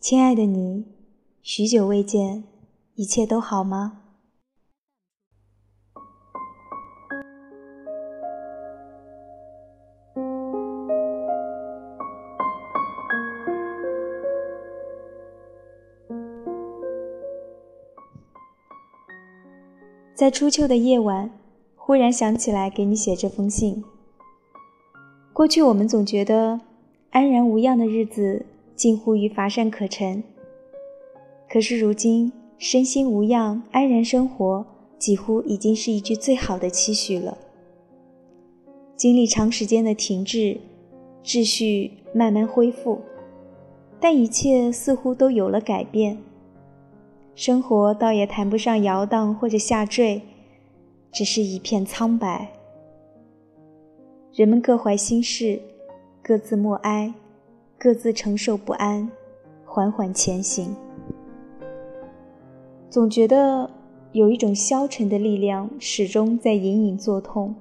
[0.00, 0.86] 亲爱的你，
[1.42, 2.44] 许久未见，
[2.94, 3.98] 一切都好吗？
[20.14, 21.30] 在初秋的夜晚，
[21.76, 23.84] 忽然想起来给你写这封信。
[25.34, 26.58] 过去我们总觉得
[27.10, 28.46] 安然无恙的日子
[28.80, 30.24] 近乎于乏善可陈，
[31.50, 34.64] 可是如今身心无恙、安然生活，
[34.98, 37.36] 几乎已经是一句最好的期许了。
[38.96, 40.58] 经历长时间的停滞，
[41.22, 42.98] 秩序慢慢恢复，
[44.00, 46.16] 但一切似乎都有了改变。
[47.34, 50.22] 生活倒也谈不上摇荡或者下坠，
[51.12, 52.50] 只是一片苍白。
[54.32, 55.60] 人们各怀心事，
[56.22, 57.12] 各自默哀，
[57.82, 59.10] 各自承受不安，
[59.64, 60.76] 缓缓前行。
[62.90, 63.70] 总觉得
[64.12, 67.54] 有一种消沉的力量始终在隐隐作痛，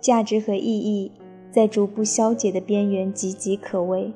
[0.00, 1.12] 价值和意义
[1.50, 4.10] 在逐步消解的边缘岌岌可危。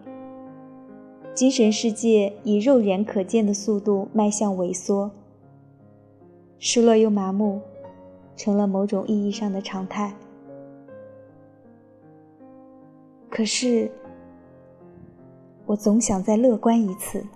[1.34, 5.10] 精神世界以肉眼可见的速度迈向萎缩，
[6.58, 7.60] 失落又麻木，
[8.36, 10.14] 成了某种意义上的常态。
[13.28, 13.90] 可是，
[15.74, 17.26] 我总想再乐观一次。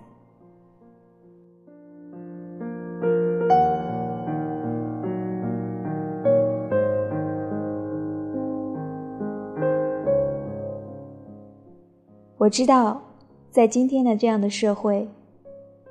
[12.37, 13.01] 我知道。
[13.51, 15.09] 在今天的这样的社会，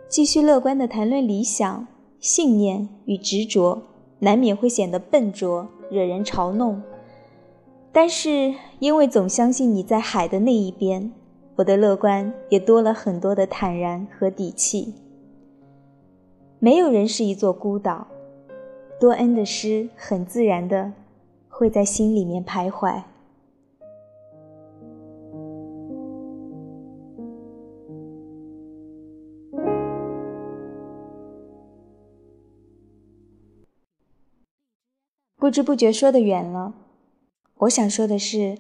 [0.09, 1.87] 继续乐观的谈论理想、
[2.21, 3.83] 信念与执着，
[4.21, 6.81] 难免会显得笨拙，惹人嘲弄。
[7.93, 11.13] 但是，因为总相信你在海的那一边，
[11.59, 14.95] 我的乐观也多了很多的坦然和底气。
[16.61, 18.07] 没有人是一座孤岛，
[19.01, 20.93] 多恩的诗很自然的
[21.49, 23.03] 会在心里面徘徊。
[35.37, 36.75] 不知不觉说得远了，
[37.57, 38.57] 我想说的是，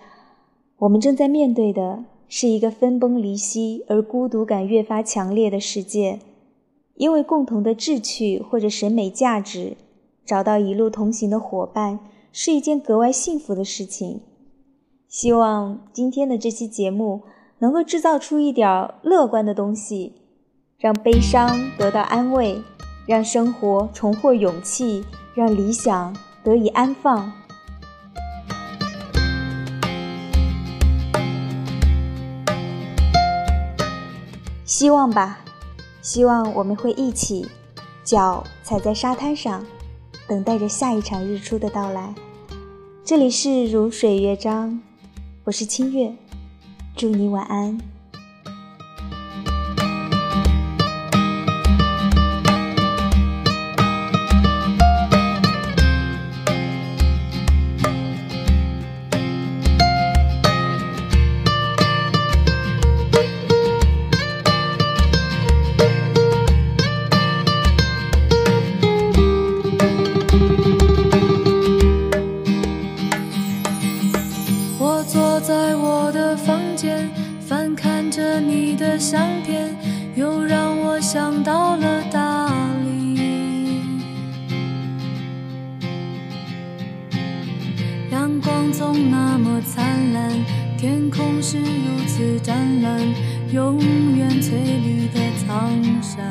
[0.78, 6.21] 我们正在面对的是一个分崩离析而孤独感越发强烈的世界。
[6.94, 9.77] 因为共同的志趣或者审美价值，
[10.25, 12.00] 找到一路同行的伙伴
[12.33, 14.21] 是一件格外幸福的事情。
[15.09, 17.22] 希望今天的这期节目
[17.61, 20.12] 能够制造出一点乐观的东西，
[20.78, 22.60] 让悲伤得到安慰，
[23.06, 26.15] 让生活重获勇气，让理想。
[26.45, 27.31] 得以安放，
[34.78, 35.41] 希望吧，
[36.03, 37.44] 希望我们会一起，
[38.05, 39.66] 脚踩在沙滩上，
[40.28, 42.15] 等待着下一场日出的到来。
[43.05, 44.81] 这里是如水乐章，
[45.43, 46.15] 我是清月，
[46.94, 47.77] 祝你晚安。
[88.78, 90.31] 总那么灿烂，
[90.78, 93.00] 天空是如此湛蓝，
[93.53, 93.77] 永
[94.16, 95.69] 远翠绿的苍
[96.00, 96.25] 山。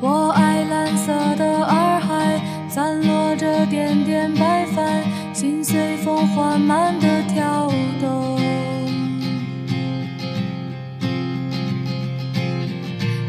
[0.00, 5.02] 我爱蓝色的洱海，散落着点点白帆，
[5.32, 7.68] 心随风缓慢的跳
[8.00, 8.38] 动。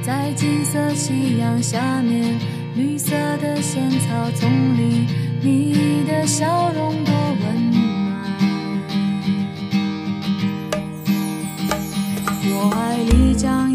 [0.03, 2.54] 在金色夕阳下面。
[2.75, 5.07] 绿色的仙草丛里，
[5.41, 7.81] 你的笑容多温暖。
[12.47, 13.73] 我爱丽江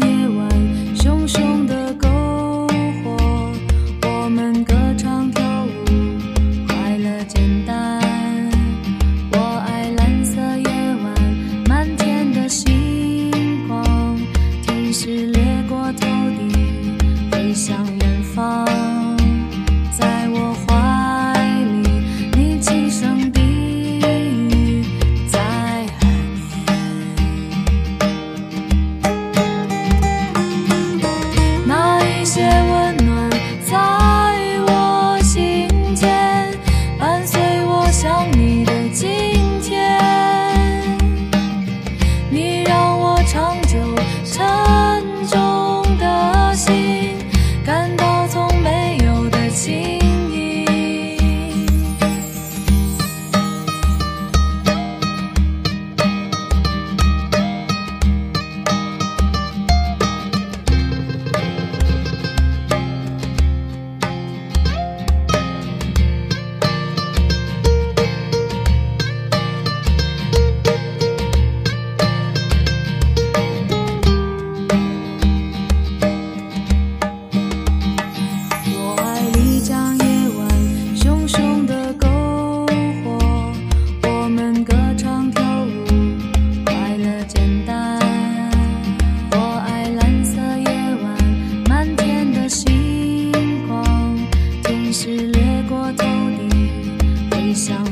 [97.61, 97.90] sound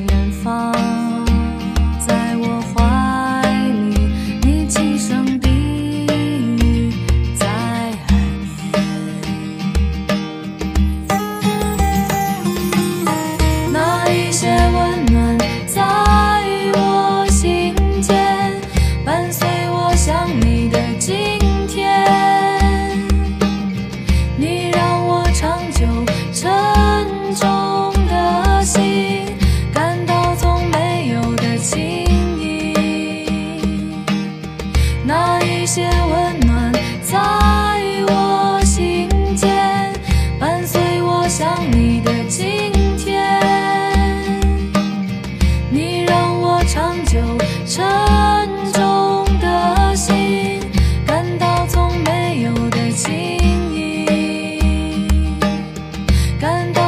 [42.01, 43.21] 的今天
[45.69, 47.19] 你让我长久
[47.65, 47.85] 沉
[48.71, 50.59] 重的心
[51.05, 53.11] 感到从没有的轻
[53.73, 55.37] 盈
[56.39, 56.78] 感到